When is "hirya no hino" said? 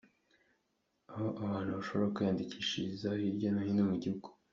3.19-3.83